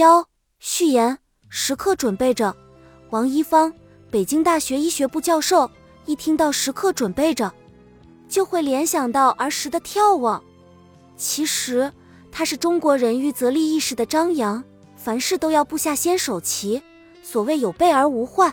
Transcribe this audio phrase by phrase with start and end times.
[0.00, 0.26] 幺
[0.58, 1.18] 序言：
[1.50, 2.56] 时刻准备着。
[3.10, 3.70] 王一芳，
[4.10, 5.70] 北京大学医学部教授。
[6.06, 7.52] 一听到时刻准备着，
[8.26, 10.42] 就会联想到儿时的眺望。
[11.18, 11.92] 其实，
[12.32, 14.64] 他是中国人欲则立意识的张扬，
[14.96, 16.82] 凡事都要布下先手棋，
[17.22, 18.52] 所谓有备而无患。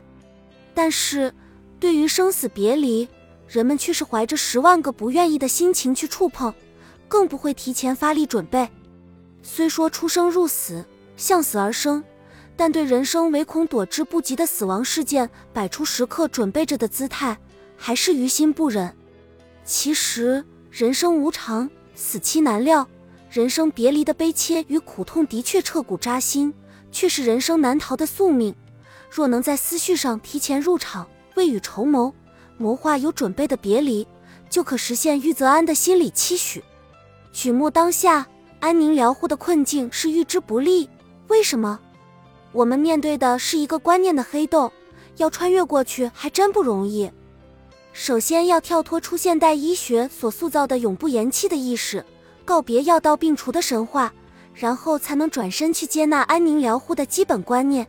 [0.74, 1.34] 但是，
[1.80, 3.08] 对于生死别离，
[3.48, 6.54] 人们却是怀着十万个不愿意的心情去触碰，
[7.08, 8.70] 更不会提前发力准备。
[9.42, 10.84] 虽说出生入死，
[11.18, 12.02] 向死而生，
[12.56, 17.38] 但对人生唯恐躲之不及的死亡事件，摆出时刻准备着的姿态，
[17.76, 18.96] 还是于心不忍。
[19.66, 22.88] 其实，人生无常，死期难料，
[23.32, 26.54] 人生别离的悲切与苦痛的确彻骨扎心，
[26.92, 28.56] 却是人生难逃的宿命。
[29.10, 32.14] 若能在思绪上提前入场，未雨绸缪，
[32.58, 34.08] 谋划有准备的别离，
[34.50, 36.64] 就可实现玉则安的心理期许。
[37.34, 38.28] 举目当下。
[38.60, 40.90] 安宁疗护的困境是预知不利，
[41.28, 41.80] 为什么？
[42.54, 44.72] 我们面对的是一个观念的黑洞，
[45.18, 47.12] 要穿越过去还真不容易。
[47.92, 52.06] 首先要跳脱出现代医学所塑造的永不言弃的意识，
[52.46, 54.14] 告别药到病除的神话，
[54.54, 57.86] 然后才能转身去接纳安宁疗护的基本观念。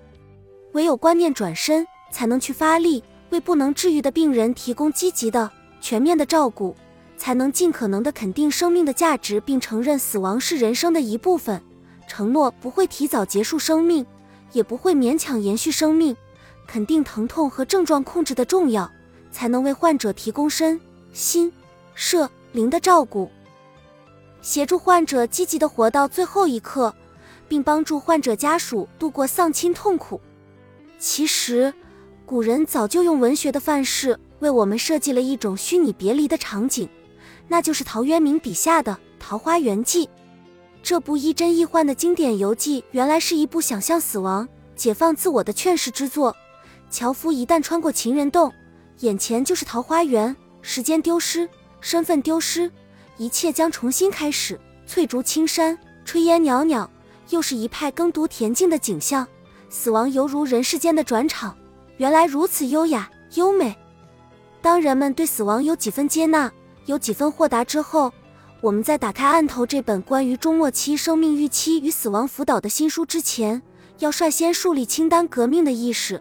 [0.73, 6.75] 唯有观念转身，才能去发力，为不能治愈的病人提供积极的、全面的照顾。
[7.17, 11.61] 才能尽可能的肯定生命的价值，并承认死亡是人生的一部分，
[12.09, 14.05] 承诺不会提早结束生命，
[14.53, 16.17] 也不会勉强延续生命，
[16.67, 18.91] 肯定疼痛和症状控制的重要，
[19.31, 20.81] 才能为患者提供身
[21.13, 21.53] 心
[21.95, 23.31] 社灵的照顾，
[24.41, 26.95] 协助患者积极的活到最后一刻，
[27.47, 30.21] 并帮助患者家属度过丧亲痛苦。
[30.99, 31.73] 其实，
[32.27, 36.89] 古人早就用文学的范式为我们设计了一种虚拟别离的场景。
[37.51, 40.07] 那就是陶渊明笔下的《桃花源记》，
[40.83, 46.35] 这部亦真亦幻的经典游记，原来是一部想象死亡、解放自我的劝世之作。
[46.91, 48.53] 樵夫一旦穿过情人洞，
[49.01, 51.49] 眼前就是桃花源，时间丢失，
[51.81, 52.71] 身份丢失，
[53.19, 54.59] 一切将重新开始。
[54.87, 56.89] 翠竹青山，炊烟袅袅，
[57.29, 59.27] 又是一派耕读恬静的景象。
[59.69, 61.55] 死亡犹如人世间的转场，
[61.99, 63.77] 原来如此优雅优美。
[64.63, 66.51] 当人们对死亡有几分接纳。
[66.87, 68.11] 有几分豁达之后，
[68.61, 73.63] 我们在打开《案头》这本关于中末期生命预期与死亡辅导的新书之前，
[74.01, 76.21] 要率先树立清单革命的意识，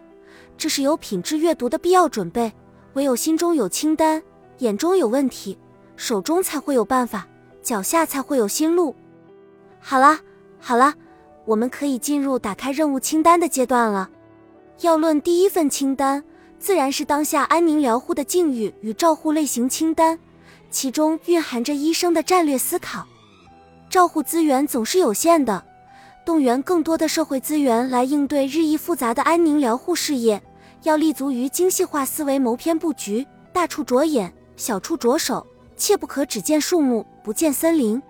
[0.56, 2.52] 这是有品质阅读的必要准备。
[2.92, 4.22] 唯有心中有清单，
[4.58, 5.58] 眼中有问题，
[5.96, 7.26] 手中才会有办法，
[7.60, 8.94] 脚下才会有新路。
[9.80, 10.20] 好啦，
[10.60, 10.94] 好啦，
[11.44, 14.08] 我们可以进入打开任务清单的阶段了。
[14.82, 16.22] 要论第一份清单，
[16.60, 20.16] 自然是当下安宁疗护的境遇与照护类型清单。
[20.70, 23.06] 其中蕴含着医生的战略思考。
[23.90, 25.64] 照护资源总是有限的，
[26.24, 30.42] 动员更多的社会资源来应对日益复杂的安宁疗护事业，
[30.82, 35.46] 要立足于精细化思维、谋篇布局，大处着眼，小处着手，
[35.76, 38.02] 切不可只见树木不见森林。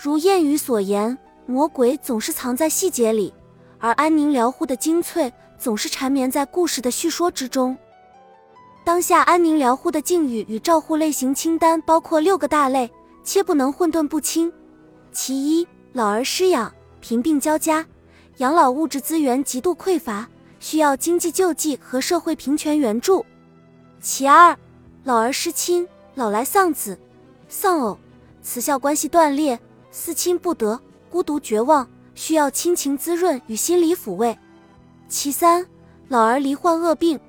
[0.00, 3.34] 如谚语所言，魔鬼总是藏在细节里，
[3.78, 7.76] 而安宁疗护的精粹总是缠绵在故事的叙说之中。
[8.82, 12.90] 当下安宁疗护的境遇与照护类型清单包括六个大类，
[13.22, 14.52] 切不能混沌不清。
[15.12, 17.86] 其一，老儿失养，贫病交加，
[18.38, 23.24] 养老物质资源极度匮乏，需要经济救济和社会平权援助。
[24.00, 24.56] 其二，
[25.04, 26.98] 老儿失亲，老来丧子、
[27.48, 27.98] 丧偶，
[28.42, 29.58] 慈孝关系断裂，
[29.90, 30.80] 思亲不得，
[31.10, 34.36] 孤独绝望，需要亲情滋润与心理抚慰。
[35.06, 35.66] 其三，
[36.08, 37.20] 老儿罹患恶病。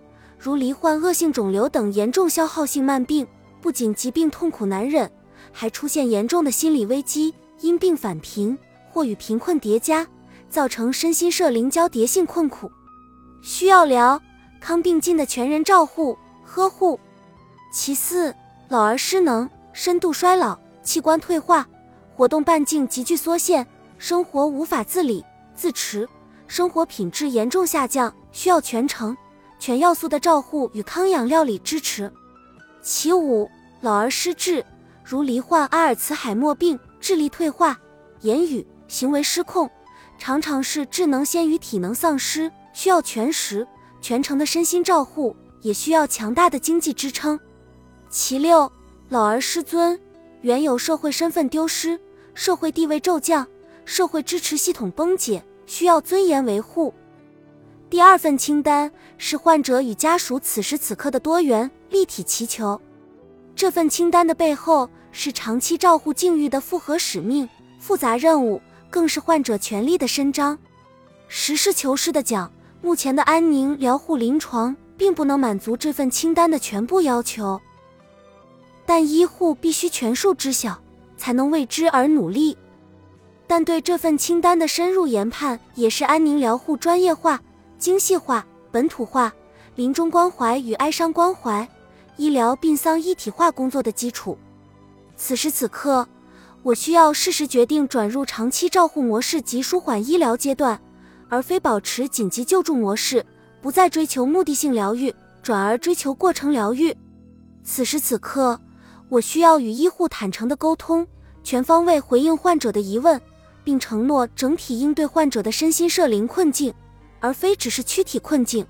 [0.43, 3.27] 如罹患恶性肿瘤等严重消耗性慢病，
[3.61, 5.07] 不仅疾病痛苦难忍，
[5.51, 8.57] 还出现严重的心理危机，因病返贫
[8.89, 10.07] 或与贫困叠加，
[10.49, 12.71] 造成身心社灵交叠性困苦，
[13.43, 14.19] 需要疗
[14.59, 16.99] 康并进的全人照护呵护。
[17.71, 18.33] 其四，
[18.67, 21.67] 老而失能，深度衰老，器官退化，
[22.15, 23.63] 活动半径急剧缩限，
[23.99, 26.09] 生活无法自理自持，
[26.47, 29.15] 生活品质严重下降，需要全程。
[29.61, 32.11] 全要素的照护与康养料理支持。
[32.81, 33.47] 其五，
[33.81, 34.65] 老而失智，
[35.03, 37.79] 如罹患阿尔茨海默病，智力退化，
[38.21, 39.69] 言语行为失控，
[40.17, 43.67] 常常是智能先于体能丧失，需要全时
[44.01, 47.39] 全程的身心照护，也需要强大的经济支撑。
[48.09, 48.71] 其六，
[49.09, 50.01] 老而失尊，
[50.41, 51.99] 原有社会身份丢失，
[52.33, 53.47] 社会地位骤降，
[53.85, 56.91] 社会支持系统崩解，需要尊严维护。
[57.91, 62.79] 第二份清单是患者与家属此时此刻的多元立体祈求。
[63.53, 67.49] 这份清单的背后是长期照护境遇的复合使命、
[67.81, 70.57] 复杂任务，更是患者权利的伸张。
[71.27, 72.49] 实事求是的讲，
[72.81, 77.59] 目前的安宁疗护临床并不能满足这份清单的全部要求。
[78.85, 80.81] 但医护必须全数知晓，
[81.17, 82.57] 才能为之而努力。
[83.47, 87.41] 但对这份清单的深入研判，也是安宁疗护专业化、
[87.81, 89.33] 精细化、本土化、
[89.75, 91.67] 临终关怀与哀伤关怀、
[92.15, 94.37] 医疗殡丧一体化工作的基础。
[95.17, 96.07] 此时此刻，
[96.61, 100.79] 我需要适时决定转入长期照护模式及舒缓医疗阶段，
[101.27, 103.25] 而非保持紧急救助模式，
[103.61, 105.11] 不再追求目的性疗愈，
[105.41, 106.95] 转而追求过程疗愈。
[107.63, 108.61] 此时此刻。
[109.09, 111.05] 我需要与医护坦诚的沟通，
[111.43, 113.19] 全方位回应患者的疑问，
[113.61, 116.73] 并承诺整体应对患者的身心社灵困境，
[117.21, 118.67] 而非只是躯体困境。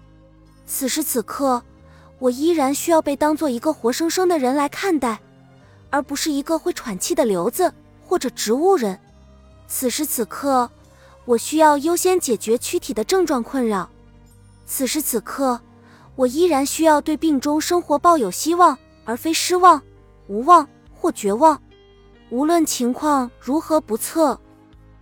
[0.67, 1.63] 此时此刻，
[2.19, 5.19] 我依然需要被当做一个活生生的人来看待，
[5.89, 7.73] 而不是一个会喘气的瘤子
[8.05, 8.99] 或者植物人。
[9.67, 10.69] 此时此刻，
[11.25, 13.89] 我需要优先解决躯体的症状困扰。
[14.65, 15.59] 此时此刻，
[16.15, 19.81] 我依然需要对病中生活抱有希望，而非失望。
[20.27, 21.61] 无望或绝望，
[22.29, 24.39] 无论情况如何不测，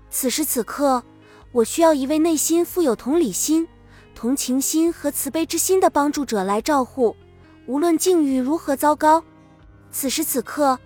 [0.10, 1.04] 此时此刻，
[1.52, 3.68] 我需要一位内心富有同理心、
[4.14, 7.16] 同情心和慈悲之心的帮助者来照护。
[7.66, 9.24] 无论境遇如何糟糕，
[9.92, 10.78] 此时此刻，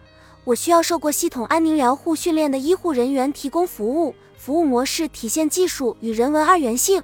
[0.43, 4.15] 我需要受过系统安宁疗护训练的医护人员提供服务。
[4.37, 7.01] 服务模式体现技术与人文二元性。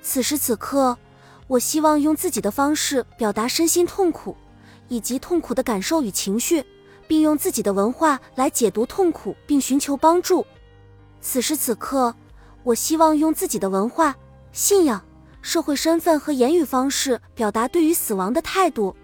[0.00, 0.96] 此时此刻，
[1.46, 4.36] 我希望用自己的方式表达身心痛苦。
[4.88, 6.62] 以及痛苦的感受与情绪，
[7.06, 10.44] 并用自己的文化来解读痛苦，并寻求帮助。
[11.18, 12.14] 此时此刻，
[12.64, 14.16] 我希望用自己的文化、
[14.52, 15.02] 信仰、
[15.40, 18.94] 社会身份和言语方式表达对于死亡的态度。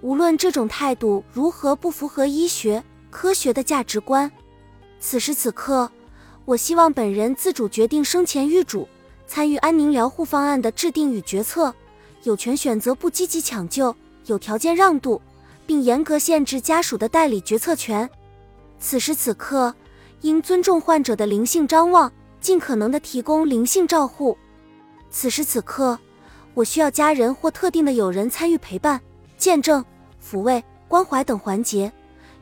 [0.00, 4.30] 无论这种态度如何不符合医学科学的价值观，
[5.00, 5.90] 此时此刻，
[6.44, 8.88] 我希望本人自主决定生前预嘱，
[9.26, 11.74] 参与安宁疗护方案的制定与决策，
[12.24, 13.94] 有权选择不积极抢救。
[14.26, 15.20] 有条件让渡，
[15.66, 18.08] 并严格限制家属的代理决策权。
[18.78, 19.74] 此时此刻，
[20.20, 22.12] 应尊重患者的灵性张望，
[22.42, 24.36] 尽可能的提供灵性照护。
[25.10, 25.98] 此时此刻，
[26.52, 29.00] 我需要家人或特定的友人参与陪伴、
[29.38, 29.82] 见证、
[30.22, 31.90] 抚慰、关怀等环节。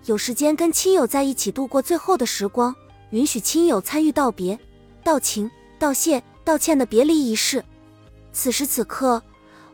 [0.06, 2.74] 有时间跟亲友在一起度过最后的时光，
[3.10, 4.58] 允许亲友参与道别、
[5.04, 5.48] 道情、
[5.78, 7.64] 道谢、道歉的别离仪式。
[8.32, 9.22] 此时此刻。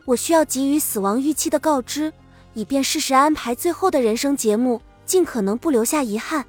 [0.06, 2.12] 我需要给予死亡预期的告知，
[2.54, 6.46] 以便适时安排最后的人生节目，尽可能不留下遗憾。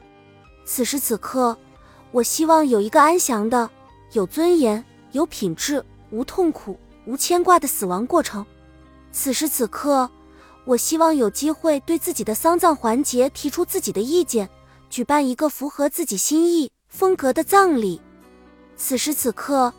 [0.63, 1.57] 此时此刻，
[2.11, 3.69] 我希望有一个安详的、
[4.13, 8.45] 有尊严、有品质、无痛苦、无牵挂的死亡过程。
[9.11, 10.09] 此时此刻，
[10.65, 14.49] 我希望有机会对自己的丧葬环节提出自己的意见，
[14.89, 18.01] 举办一个符合自己心意风格的葬礼。
[18.75, 19.73] 此时此刻。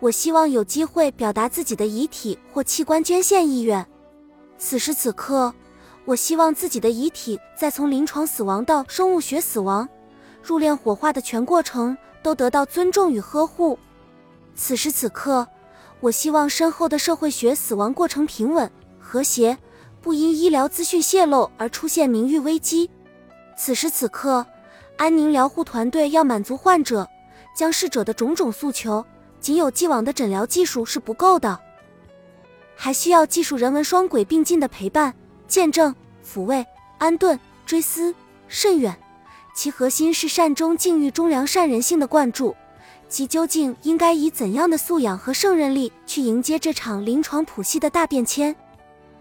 [0.00, 3.86] 我希望有机会表达自己的遗体或器官捐献意愿。
[4.58, 5.54] 此时此刻，
[6.04, 9.88] 我希望自己的遗体在从临床死亡到生物学死亡、
[10.44, 13.78] 入殓火化的全过程都得到尊重与呵护。
[14.54, 15.46] 此时此刻，
[16.00, 18.70] 我希望身后的社会学死亡过程平稳
[19.00, 19.56] 和谐，
[20.02, 22.90] 不因医疗资讯泄露而出现名誉危机。
[23.56, 24.44] 此时此刻，
[24.98, 27.08] 安宁疗护团队要满足患者、
[27.56, 29.02] 将逝者的种种诉求。
[29.40, 31.58] 仅有既往的诊疗技术是不够的，
[32.74, 35.14] 还需要技术人文双轨并进的陪伴、
[35.46, 35.94] 见证、
[36.26, 36.64] 抚慰、
[36.96, 38.14] 安顿、追思、
[38.48, 38.98] 甚远。
[39.54, 42.54] 其核心是善终敬欲忠良善人性的灌注，
[43.08, 48.54] 即究竟应该以怎样的素养和胜任力去迎接这场临床谱系的大变迁？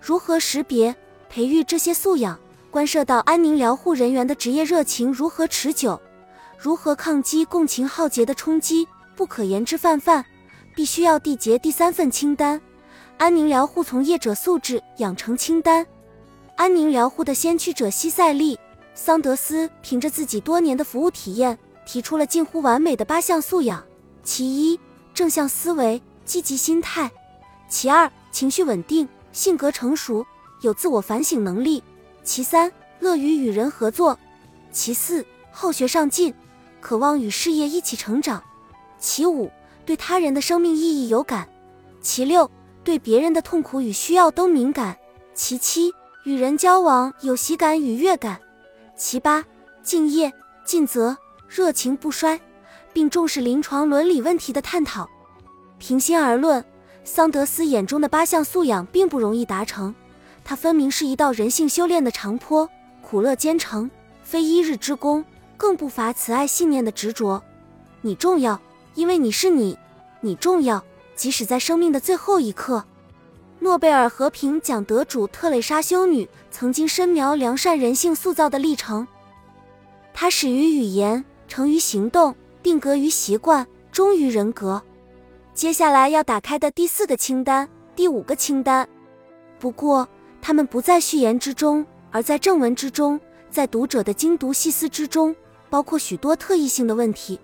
[0.02, 0.96] 如何识别、
[1.30, 2.38] 培育这些素养？
[2.72, 6.02] 关涉到安宁疗护人员的职业热情如何持久？
[6.58, 8.88] 如何抗击共情浩劫的冲击？
[9.16, 10.26] 不可言之泛泛，
[10.74, 12.60] 必须要缔结第三份清单——
[13.20, 15.86] 安宁疗护从业者素质养成清单。
[16.56, 18.56] 安宁疗护的先驱者西塞利·
[18.96, 23.84] 桑德斯凭着自己多年的服务体验，提出了近乎完美的八项素养：
[24.24, 24.80] 其一，
[25.14, 27.10] 正向思维、积极心态；
[27.68, 30.26] 其二，情绪稳定、性格成熟、
[30.62, 31.82] 有自我反省能力；
[32.24, 34.16] 其三，乐于与人合作；
[34.72, 36.34] 其四，好学上进，
[36.80, 38.44] 渴望与事业一起成长。
[39.00, 39.50] 其五，
[39.86, 41.46] 对他人的生命意义有感；
[42.00, 42.50] 其六，
[42.84, 44.94] 对别人的痛苦与需要都敏感；
[45.34, 45.92] 其七，
[46.26, 48.38] 与人交往有喜感与悦感；
[48.96, 49.44] 其八，
[49.82, 50.32] 敬业
[50.66, 52.40] 尽责，热情不衰，
[52.92, 55.10] 并重视临床伦理问题的探讨。
[55.78, 56.64] 平心而论，
[57.04, 59.94] 桑德斯眼中的八项素养并不容易达成，
[60.44, 62.70] 它分明是一道人性修炼的长坡，
[63.02, 63.90] 苦乐兼程，
[64.24, 65.26] 非一日之功，
[65.58, 67.44] 更不乏慈爱信念的执着。
[68.02, 68.60] 你重要。
[68.96, 69.76] 因为你是你，
[70.22, 70.84] 你重要，
[71.16, 72.86] 即使在生命的最后一刻。
[73.64, 79.08] 诺贝尔和平奖得主特蕾莎修女曾经深描良善人性塑造的历程。
[80.14, 84.84] 她始于语言，成于行动，定格于习惯，忠于人格。
[85.54, 88.86] 接下来要打开的第四个清单，第五个清单。
[89.62, 90.06] 不过，
[90.42, 93.18] 他们不在序言之中，而在正文之中，
[93.50, 95.34] 在读者的精读细思之中，
[95.70, 97.40] 包括许多特异性的问题，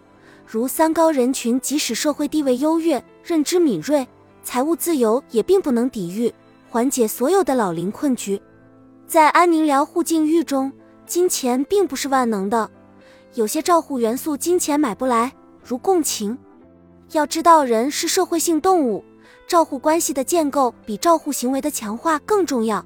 [0.46, 4.06] 如三高人群即使社会地位优越、认知敏锐、
[4.52, 6.34] 财务自由，也并不能抵御、
[6.72, 8.42] 缓解所有的老龄困局。
[9.06, 10.74] 在安宁疗护境遇中，
[11.06, 12.68] 金钱并不是万能的，
[13.36, 15.32] 有些照护元素金钱买不来，
[15.64, 16.36] 如共情。
[17.12, 19.06] 要知道，人是社会性动物。
[19.48, 22.84] 照护关系的建构比照护行为的强化更重要。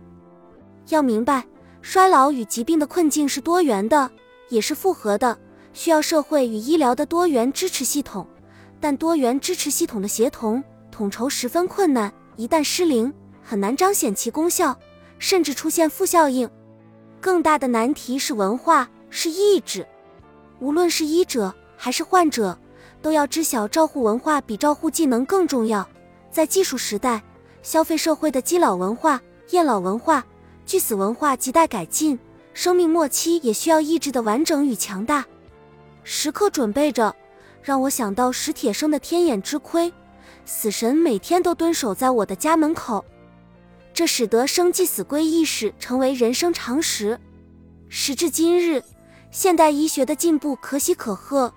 [0.89, 1.47] 要明白，
[1.81, 4.11] 衰老与疾病的困境是多元的，
[4.49, 5.39] 也是复合的，
[5.71, 8.27] 需要社会与医疗的多元支持系统。
[8.81, 10.61] 但多元支持系统的协同
[10.93, 14.77] 统筹十分困难，一旦失灵，很难彰显其功效，
[15.17, 16.47] 甚至出现负效应。
[17.19, 19.87] 更大的难题是文化，是意志。
[20.59, 22.55] 无论是医者还是患者，
[23.01, 25.87] 都要知晓照护文化比照护技能更重要。
[26.29, 27.23] 在技术时代，
[27.63, 29.19] 消费社会的基老文化、
[29.49, 30.23] 厌老文化、
[30.63, 32.19] 拒死文化亟待改进。
[32.53, 35.25] 生命末期也需要意志的完整与强大。
[36.03, 37.15] 时刻准备着，
[37.63, 39.91] 让我想到史铁生的天眼之窥，
[40.45, 43.03] 死神每天都蹲守在我的家门口。
[43.93, 47.19] 这使得生即死归意识成为人生常识。
[47.89, 48.83] 时至今日，
[49.29, 51.53] 现代医学的进步可喜可贺，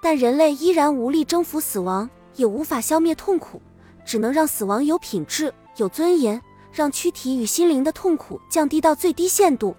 [0.00, 3.60] 但人类依然无力征服死亡，也无法消灭痛苦。
[4.06, 9.74] 只能让死亡有品质、有尊严，让躯体与心灵的痛苦降低到最低限度。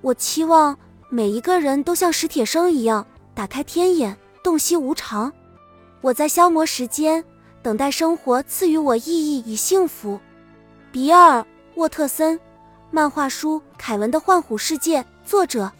[0.00, 0.78] 我期望
[1.10, 5.32] 每一个人都像史铁生一样，打开天眼，洞悉无常。
[6.00, 7.24] 我在消磨时间，
[7.68, 10.18] 等待生活赐予我意义与幸福。
[10.90, 11.40] 比尔·
[11.74, 12.40] 沃特森，
[12.90, 15.70] 漫画书《凯文的幻虎世界》，作者。